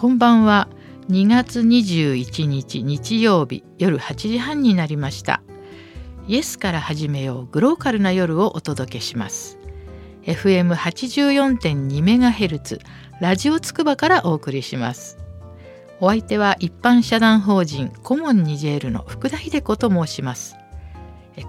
[0.00, 0.66] こんばんは。
[1.10, 5.42] 2月21日日曜日夜8時半になりました。
[6.26, 9.58] イエスから始めようグローカルな夜をお届けします。
[10.22, 12.80] FM84.2 メガヘルツ
[13.20, 15.18] ラジオつくばからお送りします。
[16.00, 20.56] お相手は一般社団法人コモンニジェールの福田秀子と申します。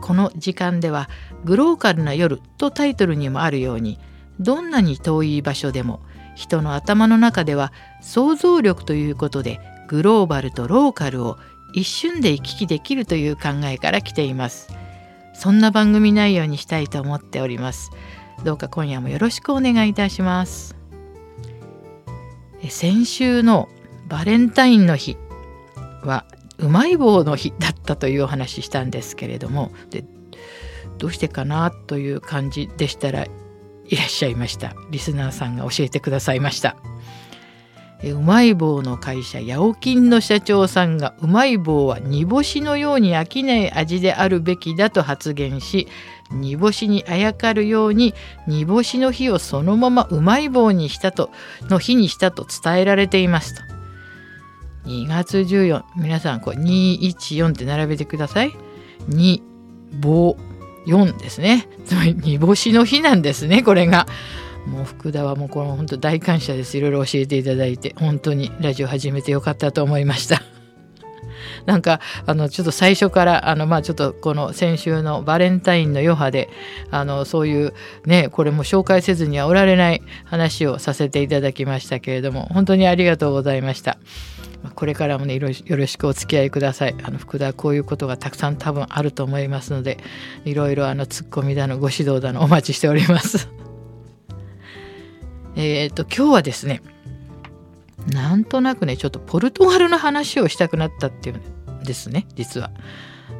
[0.02, 1.10] この時間では
[1.46, 3.98] グローカルな夜とタイトルにもあるように
[4.42, 6.02] どんなに遠い場所でも
[6.36, 7.72] 人の頭の中では
[8.02, 11.38] 想像力ということでグローバルとローカルを
[11.74, 14.70] 一瞬で行き来できるという考えから来ています。
[15.34, 17.92] そんな番組内容にしたいと思っております。
[18.44, 20.76] どうか今夜もよろしくお願いいたします。
[22.70, 23.70] 先週の
[24.08, 25.18] バレンタインの日
[26.04, 26.26] は
[26.58, 30.04] うまい棒の日だったというお話したんですけれどもで
[30.98, 33.26] どうしてかなという感じでしたら
[33.92, 34.74] いらっしゃいました。
[34.90, 36.78] リスナーさんが教えてくださいました。
[38.04, 45.88] うまい棒の会社ヤオキンの社長さんがうまい棒は煮干しのように飽きない味であるべきだと発言し
[46.32, 48.16] 煮干しにあやかるように
[48.48, 51.30] 煮干しの日をそのままうまい棒にしたと
[51.70, 53.62] の日にしたと伝えられていますと。
[54.86, 58.52] 2月14皆さんこれ214って並べてください。
[59.10, 59.44] 2
[60.00, 60.38] 棒。
[60.86, 61.68] 4ですね。
[61.86, 64.08] つまり煮干しの日なんですねこれが。
[64.66, 66.78] もう福田はもうこの本当大感謝です。
[66.78, 70.42] いろいろ教えていただいて本当にラジオ始めてよかったと思いました。
[71.66, 76.50] なんかあのちょっと最初からあのまあちょっとこの先週のバレンタインの余波で
[76.92, 77.74] あのそういう
[78.06, 83.98] ねこれも紹介せずにはおられない話をさせていただきましたけれども本当にありがとうございました。
[84.64, 86.96] まこれからもねよろしくお付き合いください。
[87.04, 89.98] あの福田はこういうことがたくさん多分あると思いますので
[90.46, 93.50] いろいろあのツッコミだのご指導だのお待ちしております。
[95.56, 96.82] えっと今日はですね
[98.08, 101.36] なんとなくねちょっとポルトガルの話をしたくなったっていう
[101.72, 102.72] んですね実は。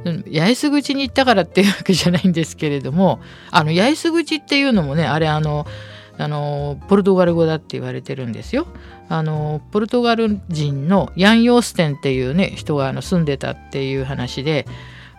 [0.04, 3.20] 八重洲口に行ったからっていうわけじゃないんですけれども
[3.52, 5.68] あの八重洲口っていうのもねあれあの
[6.18, 8.68] あのポルトガル語だって言われてるんですよ。
[9.10, 14.66] あのポルトガル人のヤン・ヨーステンっていうね人があの住んでたっていう話で、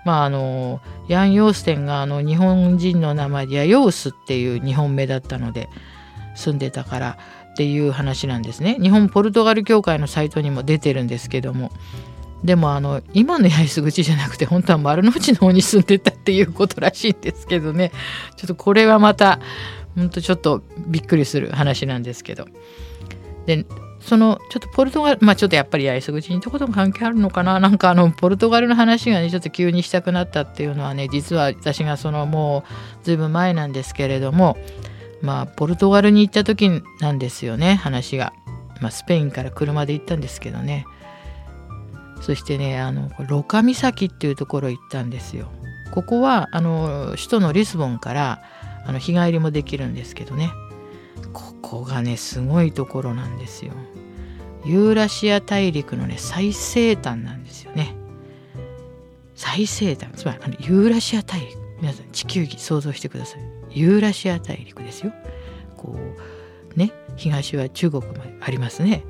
[0.04, 5.68] まあ、あのヤン・ヨーステンがあの日本人の名前でヤヨースっていう日本名だったので
[6.34, 7.18] 住んでたから
[7.52, 8.78] っていう話なんですね。
[8.80, 11.70] 日本ポルトガル協会のサイトにも出てるんですけども。
[12.44, 17.92] でもあの今の八重洲口じゃなくて本当は丸の内の方に住んでたっていうことらしいんですけどね
[18.36, 19.38] ちょっとこれはまた
[19.96, 22.46] 本当ちょっとびっくりする話なんですけど。
[23.46, 23.66] で
[24.00, 27.60] そのちょっとポルトガルまあちょっとやっぱり八重洲口にとことも関係あるのかな？
[27.60, 32.64] なんかあのポルトガルの話がねちょっと急にしたくなったっていうのはね実は私がそのも
[33.02, 34.56] うずいぶん前なんですけれども
[35.20, 38.32] まあポルトガルに行った時なんですよね話が、
[38.80, 40.84] まあ、スペインから車で行ったんですけどね。
[42.20, 45.48] そしてねあのロカ岬っていうところ行ったんですよ。
[45.92, 48.42] ここはあの首都のリスボンから
[48.84, 50.50] あの日帰りもできるんですけどね。
[51.32, 53.72] ここがねすごいところなんですよ。
[54.64, 57.94] ユーラシア大陸のね最西端なんですよね。
[59.34, 60.10] 最西端。
[60.14, 61.58] つまりあのユーラシア大陸。
[61.80, 63.40] 皆さん地球儀想像してください。
[63.70, 65.12] ユーラシア大陸ですよ。
[65.76, 65.96] こ
[66.74, 69.04] うね東は中国までありますね。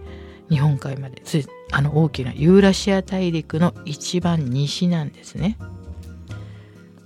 [0.48, 1.22] 日本海まで。
[1.74, 5.56] あの大きなユーラシア大陸の一番西なんですね。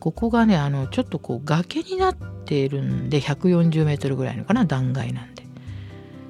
[0.06, 5.43] ここがねあのちょっとこう崖になっているんで140メートルぐらいのかな断崖なんで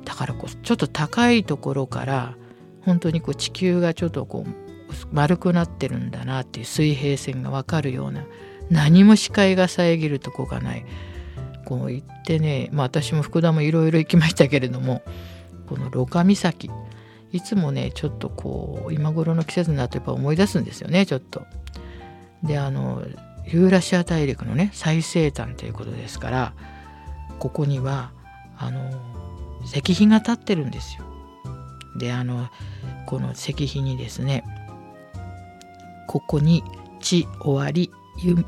[0.06, 2.36] だからこうちょっと高いところから
[2.80, 4.50] 本当にこう地球がちょっとこう
[5.12, 8.24] 丸くなってるんだなっていう水平線が分かるような
[8.70, 10.86] 何も視界が遮るとこがない
[11.66, 15.02] こう行ってねまあ私も福田もいろいろ行きましたけれども
[15.68, 16.70] このロカ岬
[17.32, 21.44] いつもねちょっとこう今頃の季節になるとやっぱ思い出すんですよねちょっと。
[22.42, 23.02] であの
[23.46, 26.52] ユーラシア大陸のね最西端ということですから
[27.38, 28.12] ここには
[28.58, 28.90] あの
[29.64, 31.04] 石碑が立ってるんですよ。
[31.98, 32.48] であの
[33.06, 34.44] この石碑にですね
[36.06, 36.62] ここに
[37.00, 37.90] 「地終わり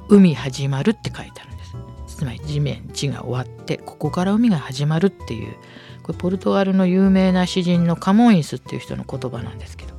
[0.08, 1.76] 海始まる」って書いてあるんです。
[2.18, 5.54] つまり地面地が終わってここから海が始まるっていう
[6.02, 9.94] これポルトガルの有名な詩人のカモンイスっていう人の言葉なんですけど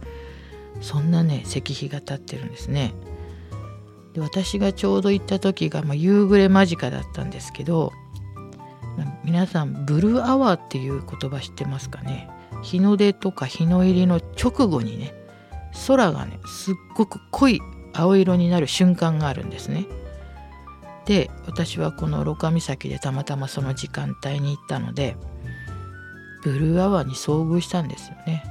[0.82, 2.94] そんなね石碑が立ってるんですね。
[4.14, 7.92] で私がちょうど行った時が、まあ、夕暮れ間近だったんですけど、
[9.24, 12.30] 皆さんブルーアワーっていう言葉知ってますかね？
[12.64, 15.14] 日の出とか日の入りの直後にね
[15.88, 17.62] 空がねすっごく濃い
[17.94, 19.86] 青色になる瞬間があるんですね。
[21.06, 25.16] で私はこのロカ岬でたまたまその時間帯に行ったので
[26.44, 28.44] ブルーアワーに遭遇したんですよね。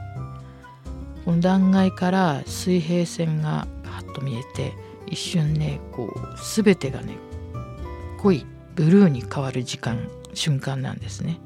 [1.25, 4.73] この断崖から水平線がパッと見えて
[5.09, 7.17] 一瞬ねこう全てがね
[8.21, 11.41] 濃いブルーに変わる時間瞬間なんですね。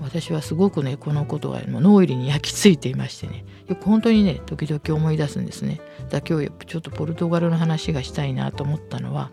[0.00, 5.80] 私はすごくねこのことがもう脳入りに焼き付いていましてねよく本当にね時々思い出すんですね。
[6.08, 9.32] だ今日ちょっとポルトガルの話がしたいなと思ったのは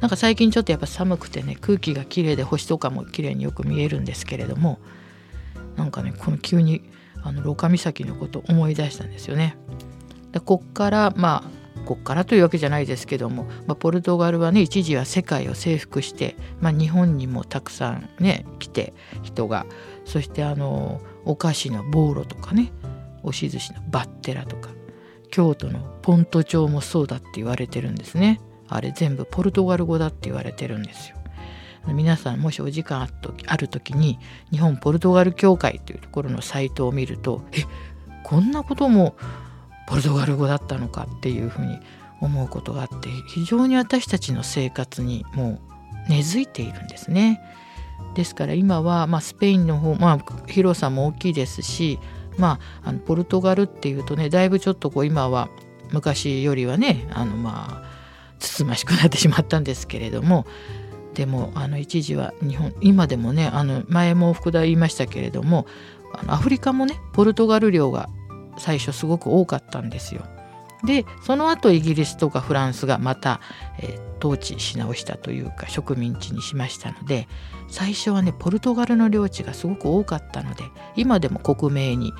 [0.00, 4.78] なんか最近ちょっとやっぱ寒くてね空気がきれいで星とかも綺麗によく見えるんですけれども
[5.76, 6.82] なんかねこの急に
[7.22, 9.56] あの廊下岬のこと思い出したんですよね。
[10.32, 11.57] でこっからまあ
[11.88, 18.92] こっからというわけじゃないですけども、まあ、ポルトガルはね一時は世界を征服して、まあ、日本にもたくさんね来て
[19.22, 19.64] 人が。
[20.04, 22.72] そしてあのお菓子のボーロとかね
[23.22, 24.68] 押し寿司のバッテラとか
[25.30, 28.38] 京都のポント町もそうだって言われてるんですね。
[28.68, 31.16] あれ全部ポルトガル語だって言われてるんですよ。
[31.86, 33.08] 皆さんもしお時間
[33.46, 34.18] ある時に
[34.50, 37.64] 日本ポルトガル協会というところのサイトを見るとえ
[38.24, 39.16] こんなことも
[39.88, 41.80] ポルトガル語だったのかっていうふうに
[42.20, 45.60] 思うことがあって非常に私たちの生活にも
[46.06, 47.40] う根付いているんですね。
[48.14, 51.98] ですから今は、まあ、スペインの方、まあ、広さも大きいですし、
[52.36, 55.48] まあ、あのポルトガルっていうとねだいぶちょっとこう今は
[55.90, 57.88] 昔よりはねあのまあ
[58.38, 60.46] つつましくなってしまったんですけれども
[61.14, 65.66] でもあの一時は日本今でもねあの前も福田言いましたけれども
[66.14, 68.08] あのアフリカもねポルトガル領が
[68.58, 70.22] 最初すごく多かったんですよ。
[70.84, 73.40] でその後イギリスとかフランスがまた、
[73.80, 77.26] えー、統治し直したというか植民地にしましたので
[77.68, 80.62] 最初はねポルトガルの領地がすごく多かったので
[80.94, 82.12] 今でも国名に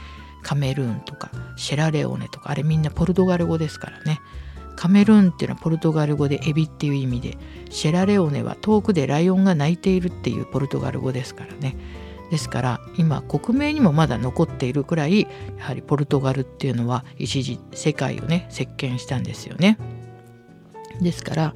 [0.43, 4.20] カメルーンとかシェラレオネとかあれみんなポルトガル語ですからね
[4.75, 7.37] カメルーンっていうのはポルトガル語でエビっていう意味で
[7.70, 11.76] シェラレオネは遠くでライオンが鳴いているっていうポルトガル語ですからね
[12.30, 15.28] ですから今国名にもまだ残っているくらいや
[15.64, 19.78] はりポルトガルっていうのは一時世界をね席巻したんですよね。
[21.00, 21.54] ですから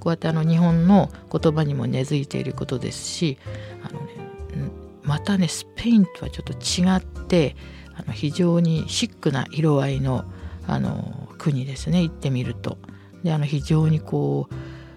[0.00, 3.38] こうやってあの日本の言葉にも根付いていることですし
[3.82, 4.70] あの、ね、
[5.02, 7.56] またねスペインとはちょっと違って
[7.94, 10.24] あの非常にシックな色合いの
[10.66, 12.78] あの国ですね行ってみると。
[13.22, 14.54] であの非常にこう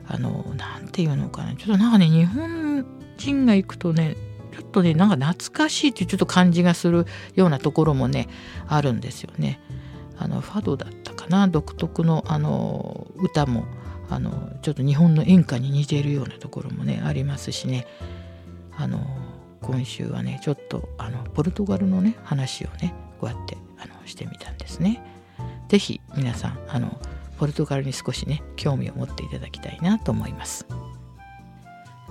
[0.08, 2.86] あのなていうのかなちょっとなんかね日本
[3.18, 4.16] 人が行くとね
[4.52, 7.06] ちょっとねなんか懐かしいってちょっと感じがする
[7.36, 8.28] ようなところもね
[8.68, 9.60] あるんですよね。
[10.18, 13.66] あのファドだったかな独特のあの歌も
[14.10, 17.88] あのちょっと日本の演歌に似ているようなところもねありますしね
[18.78, 19.00] あの
[19.62, 25.02] 今週はねちょっとあのポルトガルのね話をねこうやってあのしてみたんですね。
[25.70, 27.00] 是非皆さんあの
[27.38, 30.68] ポルトガルに少しね興味を持っていただきたいなと思います。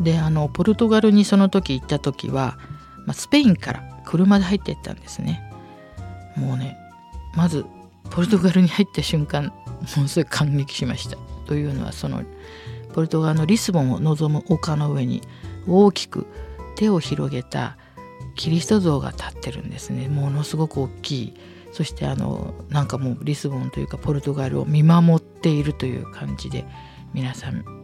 [0.00, 2.58] であのポルトガルにその時行った時は、
[3.06, 5.42] まあ、スペインから車で入っていったんですね。
[6.36, 6.76] もうね
[7.34, 7.64] まず
[8.10, 11.16] ポルトガルに入った瞬間ものすごい感激しました。
[11.46, 12.22] というのはその
[12.92, 15.22] ポルトガルのリスボンを望む丘の上に
[15.68, 16.26] 大きく
[16.76, 17.76] 手を広げた
[18.36, 20.08] キリスト像が立ってるんですね。
[20.08, 21.34] ものすごく大きい。
[21.72, 26.64] そしてあのなんかもうリスボンというかポルトガルを見守っているという感じで
[27.14, 27.79] 皆さん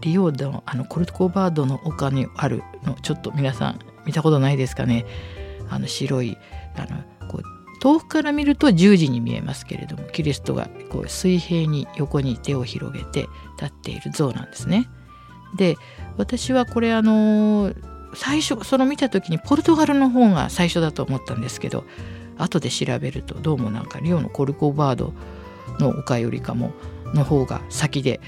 [0.00, 5.06] リオのあのコルコバードの丘にあるのちょっと皆さん見たことないですかね
[5.68, 6.36] あの白い
[6.76, 7.42] あのこう
[7.80, 13.26] 遠くから見ると十字に見えますけれどもキリストがこう水平に横に手を広げて
[13.60, 14.88] 立っている像なんですね。
[15.56, 15.76] で
[16.16, 17.72] 私はこれあの
[18.14, 21.84] 最初その見た時にポルトガルの方が最初だと思ったんですけど
[22.38, 25.12] 後で調べるとどうもなんかリオのコルコバード
[25.78, 26.72] の丘よりかも
[27.14, 28.20] の方が先で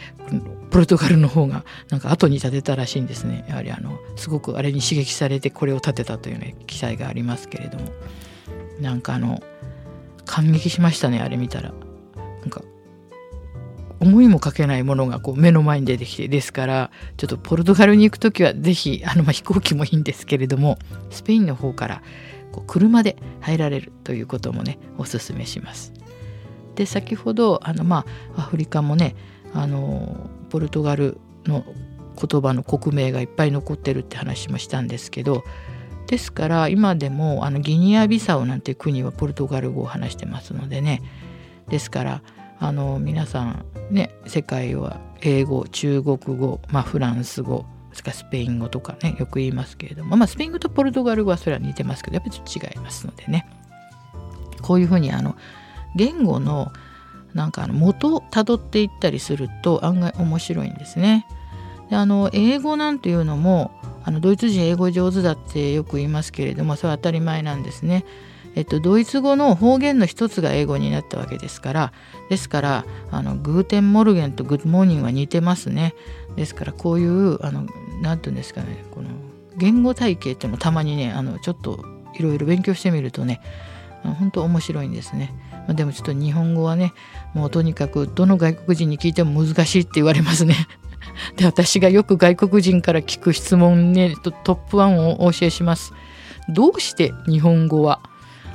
[0.72, 3.44] ポルトガルの方がなんか後に建てたらしいんですね。
[3.46, 7.92] やはりあのすごくあれに刺激されてこれを建てたというね記載がありますけれども。
[8.80, 9.40] なんかあの
[10.24, 11.72] 感激しましたねあれ見たら。
[12.40, 12.62] なんか
[14.00, 16.26] 思いもかけないものがこう目の前に出てきて。
[16.26, 20.78] ですからちょっとポルトガルに行く時は是非あのまあ飛行機もいいんですけれども
[21.10, 22.02] スペインの方から
[22.50, 25.92] こう車で入られるということもねおすすめします。
[26.76, 29.14] で先ほどあのまあアフリカもね
[29.52, 31.16] あのポルトガル
[31.46, 31.64] の
[32.14, 35.44] 言葉の国名がいっぱい残ってるって話もしたんですけど
[36.06, 41.00] ですから今でもあのギニア・ビサウなんて国はポルトガル語を話してますのでね。
[41.68, 42.22] ですから
[42.58, 53.48] あの皆さんね世界は英語中国語、まあ、フランス語それからスペイン語とかねよく言いますけれども、まあ、スペイン語とポルトガル語はそれは似てますけどやっぱりちょっと違いますのでね。
[54.60, 55.34] こういうふうにあの
[55.96, 56.72] 言語の
[57.34, 61.26] なんかあの元をたどっていったりすると案外面白いんですね。
[61.90, 63.70] であの英語なんていうのも
[64.04, 68.04] あのドイツ人英語上手だってよく言いますけれどもそれは当たり前なんですね。
[68.54, 71.92] えっと、ドイツ語の方言の一つが英語になったわけですから
[72.28, 75.94] ですからあの Guten Morgen と Good morning は似てますね
[76.36, 77.66] ですからこういうあの
[78.02, 79.08] なんていうんですかねこの
[79.56, 81.82] 言語体系っていうのもたまにねあのちょっと
[82.18, 83.40] いろいろ勉強してみるとね
[84.02, 85.32] 本当面白いんですね。
[85.66, 86.92] まあ、でもちょっと日本語はね
[87.34, 90.68] もうとにかくどの外国人に聞いても難しいって言われますね。
[91.36, 95.92] で私がよく外国人から聞く質問ねトップ1をお教えします。
[96.48, 98.00] どうして日本語は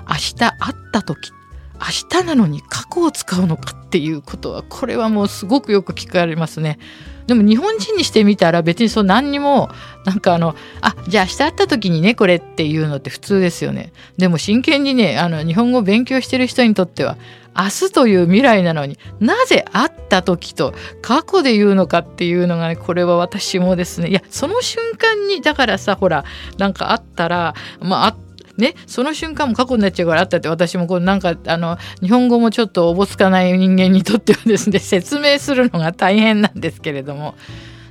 [0.10, 1.32] 明日会った時
[1.80, 6.80] 明日なのに過去を使うのかっていうことはこれはもうすごくよく聞かれますね。
[7.28, 9.70] でも日本人にしてみたら別にそう何にも
[10.06, 13.92] なんかあのあじゃあ明日会った時にねこれっていうのって普通ですよね。
[14.18, 17.18] でも真剣にねあの日本語を勉強してる人にとっては
[17.58, 26.24] 明日という未来なのになぜ会った時と過去で言うのかっていうのがねこれは私もですねいやその瞬間にだからさほら
[26.58, 28.16] なんかあったらまああ
[28.58, 37.36] ね、その瞬間も過去になっちゃうからあったって私もこうなんかあの日本語もちょっとおぼつかない人間にとってはですね 説明するのが大変なんですけれども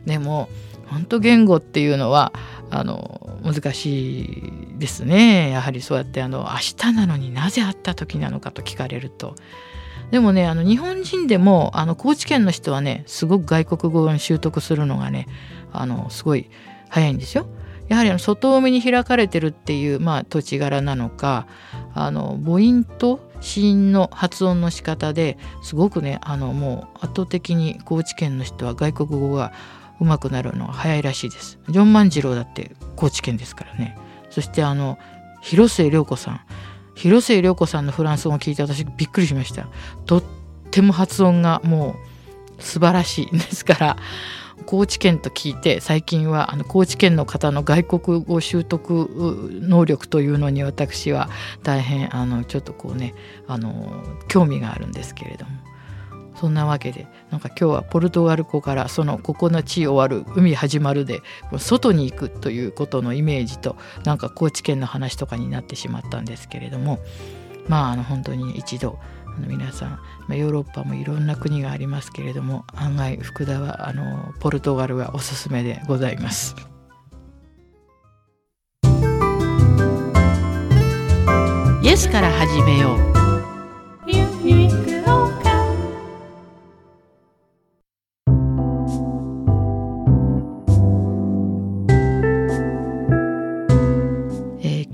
[0.06, 0.48] でも
[0.86, 2.32] 本当言語っていうのは
[2.70, 9.36] あの難しいですねやはりそうやってあの明日なのになぜ会った時なのかと聞かれると。
[10.10, 15.26] でもねあの日本人でもあの高知県の人はねすごく外国語を習得するのがね
[15.72, 16.48] あのすごい
[16.88, 17.46] 早いんですよ。
[17.88, 21.46] やはりあの外海に開かれてるっていう、まあ、土地柄なのか
[21.94, 29.52] あの母音と子音の発音の仕方ですごくねあのもう圧倒的に高知県の人は外国語が
[30.00, 31.58] 上手くなるのが早いらしいです。
[31.68, 33.96] ジョン万次郎だって高知県ですからね。
[34.30, 34.98] そしてあの
[35.40, 36.40] 広末涼子さん
[36.94, 39.68] 広末涼子さんのフランス語を聞いて私びっくりしました。
[40.04, 40.22] とっ
[40.70, 41.96] ても発音がも
[42.58, 43.96] う素晴らしいですから
[44.64, 49.08] 高知県と聞いて最近はあの高知県の方の外国語習得
[49.62, 51.28] 能力というのに私は
[51.62, 53.14] 大変あのちょっとこうね
[53.46, 55.50] あの興味があるんですけれども。
[56.38, 61.22] そんなわけでなんか今日はポルトガル語からそのここの地終わる海始まるで
[61.56, 66.98] 外に行くということのイメージとなんか高知県の話とかになってしまったんですけれども。
[67.68, 68.98] まああの本当に一度
[69.36, 70.00] あの皆さん、ま
[70.30, 76.56] あ、ヨーロッパもいろんな国がありますけれども案外福田はあのポルトガルはおすすめでございます。
[81.82, 83.16] イエスから始めよう。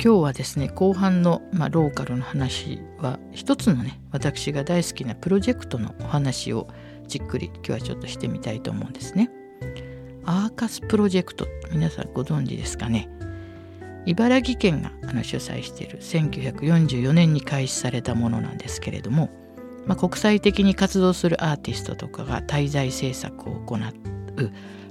[0.04, 6.66] 今日はですね後半の、まあ、ローカルの話は一つのね私が大好きなプロジェクトのお話を
[7.06, 9.30] じっくり今日はちょっとしてみたいと思うんですね。
[10.25, 13.09] アーカスプロジェクト皆さんご存知ですかね？
[14.04, 19.30] 茨城県があの主催している1944年に開始されたものなんですけれども、
[19.87, 23.78] まあ、国際的に活動するアーティストとかが滞在制作を行う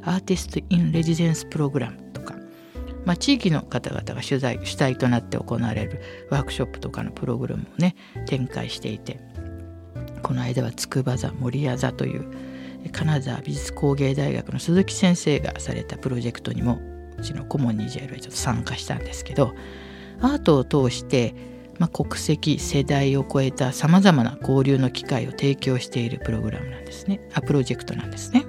[0.04, 2.11] アーティスト・イン・レジデンス・プログラム
[3.06, 7.96] まあ、地域の方々が取材主体となって行われるワークショップとかのプログラムをね
[8.28, 9.20] 展開していて
[10.22, 12.32] この間は筑波座守谷座という
[12.92, 16.80] 金沢美術工芸大学の鈴木先生がされたプロジェクトにも
[17.18, 19.54] うちの顧問に JL はちょっと参加したんですけど
[20.20, 21.36] アートを通して、
[21.80, 28.46] まあ、国籍世代を超えたさまざまな交流の機会を提供しているプログラムなんですねあプロジェクトなんですね。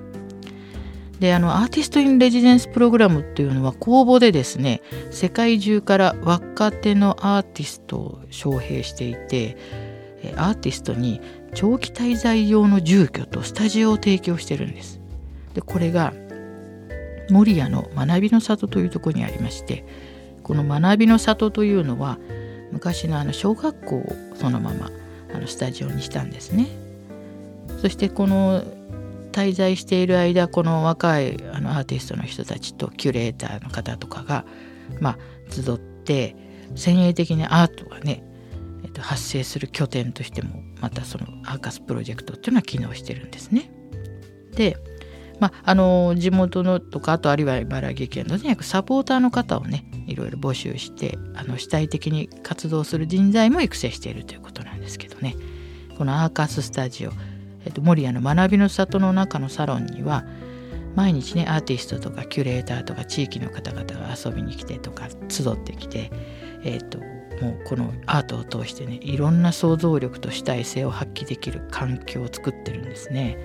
[1.23, 9.57] であのアーティスト・イン・レジデンス・プログラムっていうのは公募でですね世界中から若手のアーティストを招聘していて
[10.35, 11.21] アーティストに
[11.55, 15.01] 長期滞在用の住居とスタジオを提供してるんです。
[15.55, 16.13] でこれが
[17.31, 19.85] 守谷の学びの里というとこにありまして
[20.43, 22.19] この学びの里というのは
[22.73, 24.91] 昔のあの小学校をそのまま
[25.33, 26.67] あのスタジオにしたんですね。
[27.81, 28.65] そしてこの
[29.33, 34.45] 滞在している間この若いあのアーティストの人たちとキュレーターの方とかが、
[35.01, 35.19] まあ、
[35.51, 36.37] 集って
[36.75, 38.23] 先鋭的なアートがね、
[38.85, 43.71] えっと、発生する拠点としてもまたそのアーカスプロジェクトっていうのは機能してるんですね。
[44.55, 44.77] で、
[45.41, 55.37] まあ、あの地元のとかあとあるいは茨城県のとにかくサポーターの方をねいろいろ募集してあの主体的に活動する人材も育成しているということなんですけどね
[55.97, 57.13] このアーカススタジオ
[57.65, 60.25] えっと、守谷の学びの里の中のサロンには
[60.95, 66.11] 毎日ねアーティストとかキュレーターとか地域の方々が遊びに来てとか集ってきて、
[66.65, 73.39] えっと、もうこのアートを通してねいろんな想像力と主体性を発揮できる環境を作ってるんですね。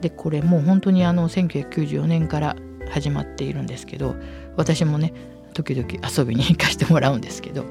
[0.00, 2.56] でこれもう本当にあの1994年から
[2.90, 4.14] 始まっているんですけど
[4.56, 5.12] 私もね
[5.54, 7.64] 時々遊びに行かしてもらうんですけど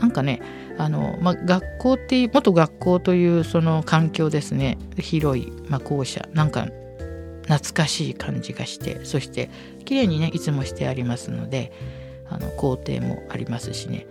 [0.00, 0.40] なんかね
[0.78, 4.78] あの、まあ、学校っていう元学校というその環境ですね。
[4.98, 6.28] 広い、まあ、校舎。
[6.32, 6.68] なんか
[7.42, 9.50] 懐かしい感じがしてそして
[9.84, 11.72] 綺麗にねいつもしてありますので
[12.30, 14.06] あの校庭もありますしね。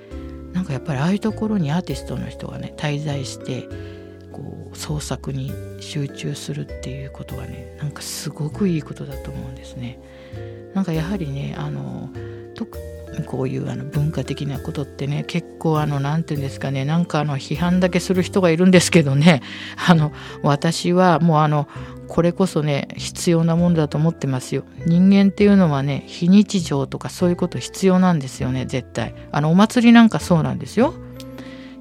[0.54, 3.68] なんかやっぱりああいうところにアーティストの人がね滞在して
[4.76, 10.00] 創作に集中するっていうことはねなんかすごくいいことだと思うんですね。
[10.74, 12.10] なんかやはりねあの
[12.56, 12.78] 特
[13.22, 19.42] こういうあの文化的なことってね結構あの何て言うんですかねなんかあの批判だけする人がいるんですけどね。
[19.88, 20.12] あの
[20.42, 21.68] 私はもうあの
[22.08, 24.64] これこそね必要なものだと思ってますよ。
[24.86, 29.14] 人間っていうのはね非日常とかそういうこと必要なんですよね絶対。
[29.32, 30.94] あのお祭りなんかそうなんですよ。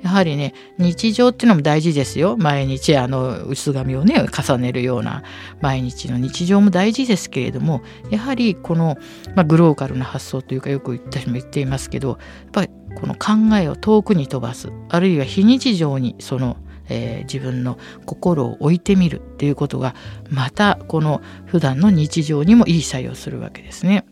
[0.03, 5.23] やはりね日常っていうのも大事ですよ毎日あの薄紙をね重ねるような
[5.61, 8.99] 毎日の日常も大事ですけれどもやはりこの、
[9.35, 12.19] まあ、グローカルな発想というかよく私も言っていますけどやっ
[12.53, 16.57] ぱりこの考えを遠くに飛ばすあるいは非日常にその
[16.89, 19.95] えー、自分の心を置いてみるっていうことが
[20.29, 24.05] またこの普段の日常にもいい作用するわけですね。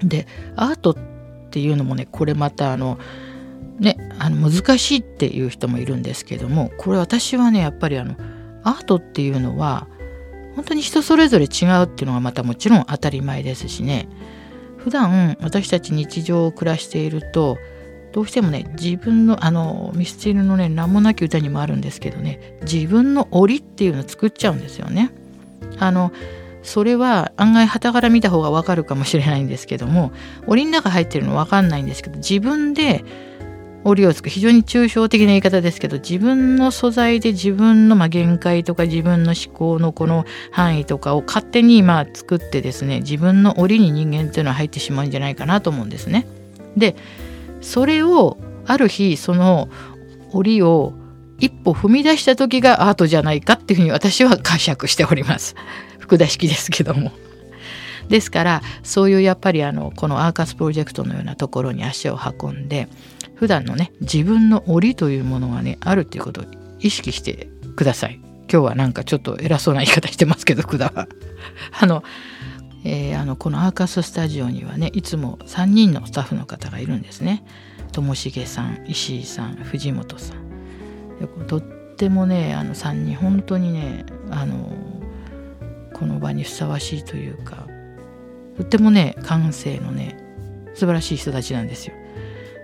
[0.00, 0.96] でアートっ
[1.50, 2.98] ていうのもねこれまたあの
[3.78, 8.16] ねあの難しいっていう人もいるんですけどもこれ私はねやっぱりあの
[8.62, 9.88] アートっていうのは
[10.54, 14.08] 本当に人それぞれ違うっていうのがまたもちろん当たり前ですしね
[14.76, 17.58] 普段私たち日常を暮らしていると
[18.12, 25.10] どうしてもね自分のあのミスチルのね名もなき歌にもあるんですけどね自分の檻っていうのを作っちゃうんですよね。
[25.78, 26.12] あの
[26.62, 30.12] それは案外旗から見た方がわかるかもしれないんですけども
[30.46, 33.04] 檻の中入ってるの分かんないんですけど自分で
[33.84, 46.26] 折をつく非常に抽象的な言い方ですけど自分の素材で自分のま限界とか自分の思考のこの範囲とかを勝手にまあ作ってですね自分の檻に人間っていうのは入ってしまうんじゃないかなと思うんですね。
[46.76, 46.96] で
[47.60, 49.68] それをある日その
[50.32, 50.94] 檻を
[51.38, 55.56] 一歩踏み出した時がアートじゃないかっていうふうに私は解釈しております。
[55.98, 57.10] 福田式ですけども。
[58.12, 62.88] ですからそういうやっぱりあのこのアーカスプロジェクトのようなところに足を運んで
[63.36, 66.44] 普段のね自分の檻というものがねあるっていうことを
[66.78, 68.20] 意識してください。
[68.52, 71.08] 今日はなんかちょっと偉そうな言い方してますけど福田は。
[71.80, 72.04] あの
[72.84, 77.44] えー、あのこのアーカススタジオにはねいつも3人のスタッフの方がいるんですね。
[77.92, 81.46] ともしげさん石井さん藤本さん。
[81.46, 84.70] とってもねあの3人本当にねあの
[85.94, 87.71] この場にふさわしいというか
[88.56, 90.18] とってもね感性のね
[90.74, 91.94] 素晴らしい人たちなんですよ。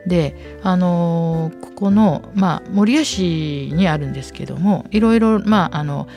[0.07, 6.09] であのここの、まあ、守谷市にあるんですけどもいろいろまああの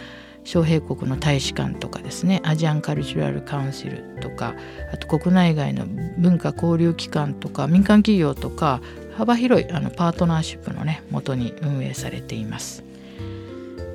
[0.44, 4.56] 諸兵国の大使館とかですねアジアンカルチュラルカウンシルとか
[4.92, 5.86] あと国内外の
[6.18, 8.82] 文化交流機関とか民間企業とか
[9.16, 12.84] 幅広いあのパートナーシップのねもとに運営されています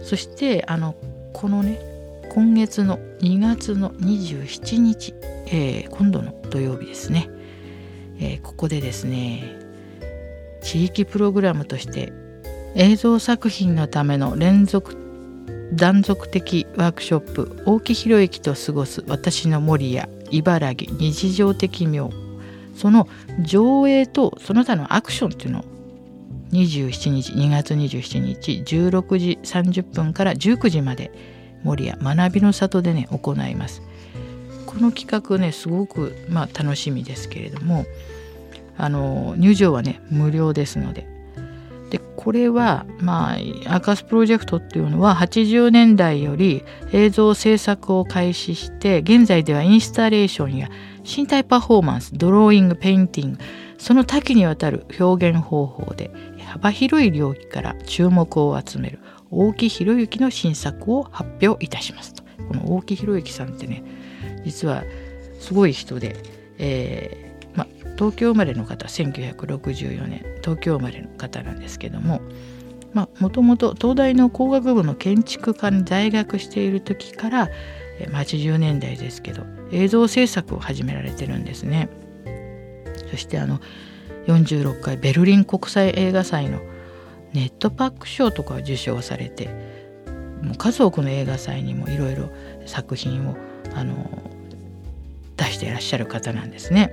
[0.03, 0.95] そしてあの
[1.33, 1.81] このね
[2.33, 5.15] 今月の2月の27日、
[5.47, 7.29] えー、今度の土曜日ですね、
[8.19, 9.59] えー、ここでですね
[10.63, 12.13] 地域プログラムとして
[12.75, 14.97] 映像作品のための連続
[15.73, 22.11] 断続的ワークショップ大木博之と過ごす私の守谷茨城日常的妙
[22.75, 23.09] その
[23.41, 25.65] 上映とその他のアクションっていうのを
[26.53, 31.36] 27日2月27日16時30分から19時まで
[31.67, 33.83] 守谷学びの里でね行います。
[34.67, 37.87] この企画ねすごくまあ楽しみですけれども
[38.79, 41.07] あの入場はね無料ですので。
[41.91, 50.69] でこれはまあアーカスプロジェクトっていうのは80年代より映像制作を開始して現在ではインスタレーションや
[51.05, 53.39] 身体パフォーマンスドローイングペインティング
[53.79, 56.11] その多岐にわたる表現方法で
[56.47, 58.99] 幅広い領域から注目を集める。
[59.31, 62.23] 大木博之の新作を発表いたしますと。
[62.49, 63.83] この大木博之さんってね
[64.45, 64.85] 実は
[65.41, 66.17] すごい人で、
[66.59, 67.27] えー
[67.97, 72.21] 東京生まれの方1964年東京生まれの方なんですけども
[73.19, 77.51] もともと東大の工学部の建築科に在学している時から
[78.13, 81.89] 80年代ですけど映像制作を始められてるんですね。
[83.11, 83.61] そしてあの
[84.27, 86.61] 46回ベルリン国際映画祭の
[87.37, 89.51] ネットパック賞とかを受賞されて
[90.43, 92.31] もう数多くの映画祭にもいろいろ
[92.65, 93.37] 作品を
[93.75, 94.11] あの
[95.37, 96.91] 出していらっしゃる方なんですね。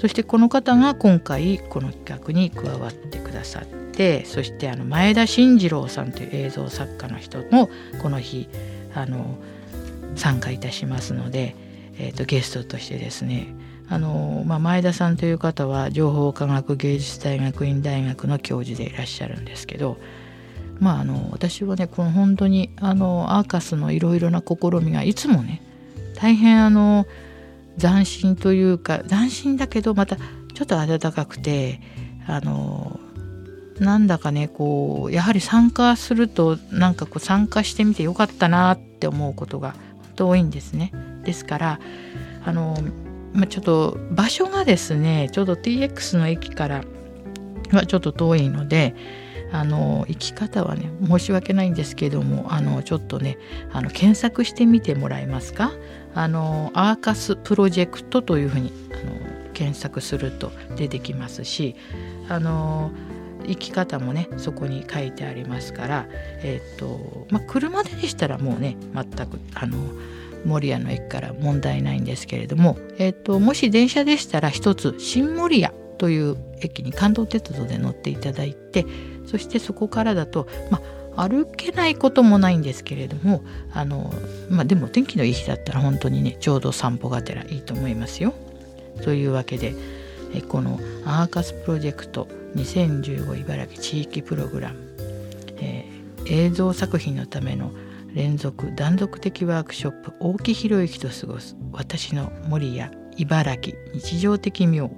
[0.00, 7.70] そしてこの方が今回この企画に加わってくださってそしてあの前田慎次郎さんという映像作家の人も
[8.02, 8.48] この日
[8.94, 9.38] あの
[10.14, 11.56] 参加いたしますので、
[11.98, 13.48] えーと、ゲストとしてですね
[13.88, 19.98] あの、まあ、前田さんという方は情報科学芸術大学院大学の教授でいらっしゃるんですけど、
[20.78, 25.62] まあ、あの私はねこの本当にあのアーカスのいろいろな試みがいつもね
[26.16, 27.06] 大変あの
[27.78, 31.80] 斬新というか斬新だけどまたちょっと温かくて
[32.26, 32.98] あの
[33.78, 40.92] なんだかねこうやはり参加するとなんかこう参加してみてよかったなって思うことが本当多いんですね。
[41.24, 41.80] ですから
[42.46, 42.78] あの、
[43.36, 46.84] まあ、ちょっと場所がですねちょうど TX の駅から
[47.72, 48.94] はちょっと遠いので
[49.52, 53.38] あの行き方はね申し訳ないんですけどもあのちょっとね
[53.72, 55.72] あの検索してみてもらえますか？
[56.14, 61.76] あのアーカスプロジェクトというふうにあの検索すると出てきますし
[62.28, 62.90] あの
[63.46, 69.78] 行き方もねそこに書いてありますから、えーとまあ、車ででしたらもうね全くあの
[70.46, 78.86] 守谷の駅から問題ないんですけれども、えーと、もし電車でしたら一つ新守谷という駅に関東鉄道で乗っていただいて
[79.26, 80.80] そしてそこからだと、ま、
[81.16, 84.12] 歩けないこともないんですけれどもあの、
[84.50, 88.34] ま、でも天気のいい日だったら本当にねちょうど散歩がてらいいと思いますよ。
[89.02, 89.74] というわけで
[90.34, 94.78] えこのアーカスプロジェクト2015茨城地域プログラム、
[95.60, 97.70] えー、映像作品のための
[98.16, 104.90] 連続断続的ワークショップ大木博之と過ごす私の森や茨城日常的妙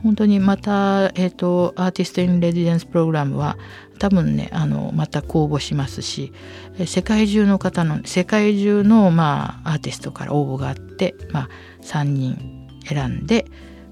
[0.03, 3.57] 本当にまた、えーと、アーティスト・イン・レジデンス・プログラムは
[3.99, 6.31] 多分ねあのまた公募しますし
[6.85, 11.49] 世界中の方の世界中の、まあ、アーティストから応募があって、まあ、
[11.83, 13.45] 3人選んで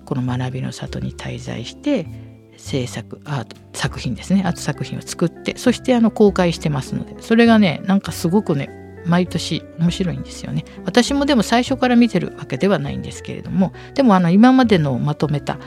[0.06, 2.08] この学びの里に滞在して
[2.56, 4.42] 制作アート作品ですね。
[4.46, 8.70] アート作品を作ってそしてあの公開してますのでそれがねなんかすごくね
[9.06, 10.66] 毎年面白いんですよね。
[10.86, 15.60] 私もでも最初から見てるわけではないんですけれどもでもあの今までのまとめた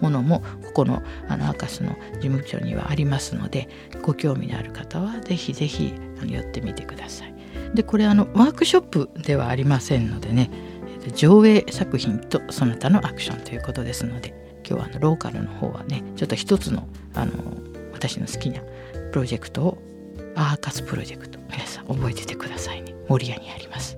[0.00, 3.68] ものもここのあのアカスの事務所にはありますので
[4.02, 5.94] ご興味のある方は是非是非
[6.26, 7.34] 寄ってみてください。
[7.74, 10.50] でこれあのワークショップではありませんのでね
[11.14, 14.34] 上映作品とその他のアクションということですので
[14.68, 17.32] 今日はあのローカルの方はねちょっと一つのあの
[17.92, 18.60] 私の好きな
[19.12, 19.78] プロジェクトを
[20.34, 23.97] アーカスプロジェクト皆さん覚えててくださいね守谷にあります。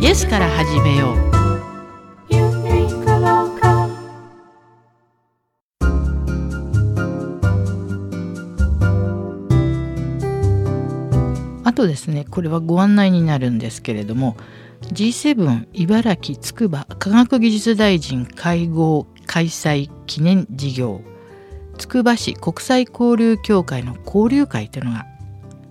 [0.00, 1.28] イエスから始めよう
[11.64, 14.36] あとですねこれはご案内になるんですけれども
[14.82, 21.00] G7 茨城つくば科学技術大臣会合開催記念事業
[21.76, 25.06] つくば市国際交流協会の交流会というのが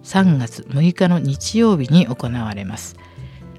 [0.03, 2.95] 3月6日の日曜日に行われます。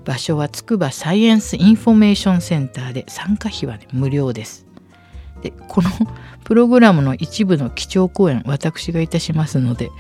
[0.09, 4.65] 場所はつくばサイエンスインフォメーションセンターで参加費は、ね、無料です。
[5.43, 5.91] でこの
[6.45, 9.91] プログラムの一部の基調講演私がいたしますので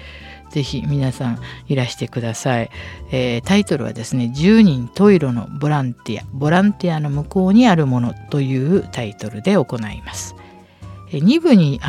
[0.50, 2.70] ぜひ皆さんいらしてください、
[3.12, 10.34] えー、タイトルはですね「10人トイロのボランティアボランティアの向こうにあるもの」というタイトルで行います。
[11.10, 11.80] 2部に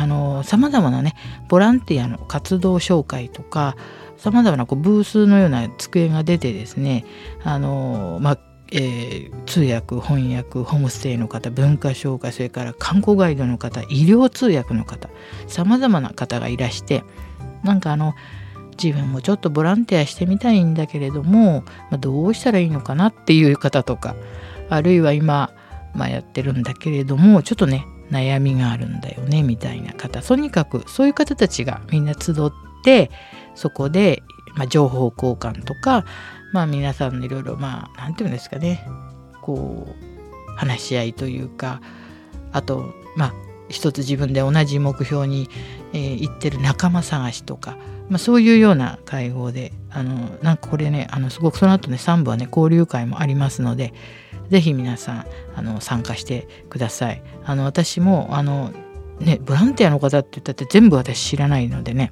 [0.44, 1.14] さまざまなね
[1.48, 3.76] ボランティアの活動紹介とか
[4.20, 7.06] さまざまなこうブースのような机が出てですね
[7.42, 8.38] あの、まあ
[8.70, 15.08] えー、通訳翻訳ホームステイの方文化紹介それから観光ガイドの方医療通訳の方
[15.48, 17.02] さまざまな方がいらして
[17.64, 18.14] なんかあの
[18.82, 24.14] 自分もちょっとボランティアしてみたいんだけれども、まあ、どうしたらいいのかなっていう方とか
[24.68, 25.50] あるいは今、
[25.94, 30.20] まあ、やってるんだけれどもちょっとね悩みがあるんだよねみたいな方。
[30.20, 32.50] とにかくそういう方たちがみんな集っ
[32.82, 33.10] て
[33.60, 34.22] そこで、
[34.54, 36.06] まあ、情報交換とか、
[36.54, 38.88] まあ、皆さんのいろいろまあ何て言うんですかね
[39.42, 41.82] こう話し合いというか
[42.52, 43.34] あとまあ
[43.68, 45.50] 一つ自分で同じ目標に、
[45.92, 47.76] えー、行ってる仲間探しとか、
[48.08, 53.92] まあ、そういうような会合であのなんかこれねあのすごくその後ね3部はね交流会もありますので
[54.48, 57.22] 是非皆さんあの参加してください。
[57.44, 58.72] あの私もあの
[59.20, 62.10] ねボランティアの方って言ったって全部私知らないのでね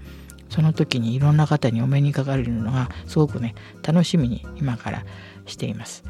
[0.48, 5.04] その時にいろんな方にお目にかかれるのがすごくね楽しみに今から
[5.46, 6.04] しています。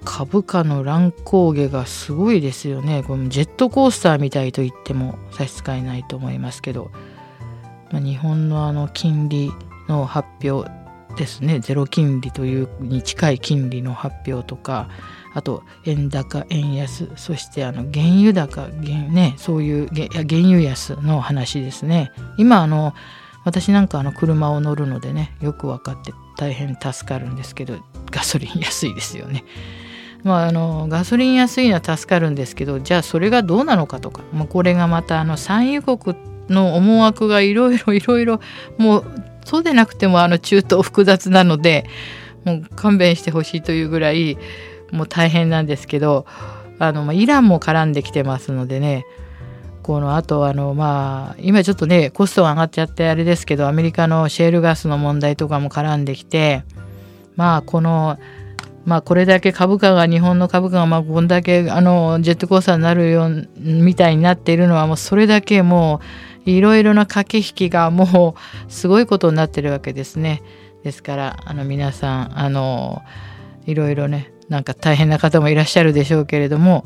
[0.06, 3.04] 株価の乱高下がすごいですよね。
[3.04, 6.92] このジェットコースターみたいと言っても差し支えないと思いますけど、
[7.92, 9.52] まあ、日本のあの金利
[9.88, 10.70] の発表
[11.16, 14.90] ですねゼロ金利というに近い金利の発表とか
[15.34, 20.08] あと円高円安そしてあの原油高原,、ね、そういう原
[20.40, 22.94] 油安の話ですね今あの
[23.44, 27.78] 私なんかあの車を乗るのでねよく分かって大変助かるんですけど
[28.12, 29.44] ガソリン安いですよね。
[30.24, 36.16] まあ、あのガソリン安いのは助かるんですけどじゃあそれがどうなのかとか、まあ、これがまたあの産油国
[36.48, 38.40] の思惑がいろいろ いろいろ
[38.78, 39.06] もう
[39.44, 41.86] そうでなくてもあの中東複雑なので
[42.46, 44.38] もう勘弁してほしいというぐらい
[44.92, 46.26] もう大変なんですけど
[46.80, 49.06] あの、まあ、イランも絡んできてますのでね
[49.84, 56.64] このあとあのまあ今ちょっとねコストが上がっちゃってあれですけどアメリカのシェールガスの問題とかも絡んできて
[57.36, 58.18] まあこの
[58.86, 66.00] まあこれだけ株価が日本の株価がまあこんだけあのジェットコースターになるようみたいになっているのはもうそれだけも
[66.46, 68.36] ういろいろな駆け引きがも
[68.68, 70.42] うすごいことになってるわけですね。
[70.84, 73.02] ですからあの皆さんあの
[73.66, 76.86] いろいろねなんか大変な方もいらっしゃるでしょうけれども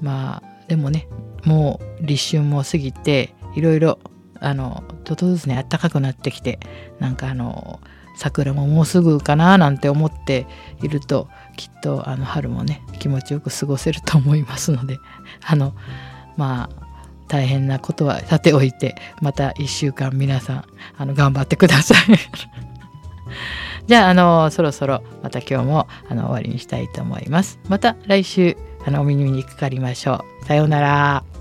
[0.00, 1.08] まあでもね
[1.44, 3.98] もう立春も過ぎていろいろ
[4.40, 6.58] あのちょっとずつね暖かくなってきて
[6.98, 7.80] なんかあの
[8.16, 10.46] 桜ももうすぐかななんて思って
[10.82, 14.98] いるときっとあの春もね気持ちよく過ごせると思いますので
[15.46, 15.74] あの
[16.36, 16.82] まあ
[17.28, 20.64] 大変なことはさておいてまた1週間皆さん
[20.98, 21.98] あの頑張ってください。
[23.86, 27.58] じゃああのそろそろまた今日もあの終わりにしたいと思います。
[27.68, 30.44] また来週あのお耳にかかりましょう。
[30.44, 31.31] さようなら。